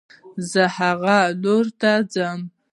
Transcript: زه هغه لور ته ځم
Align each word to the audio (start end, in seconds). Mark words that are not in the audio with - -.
زه 0.51 0.63
هغه 0.77 1.17
لور 1.41 1.65
ته 1.81 1.91
ځم 2.13 2.39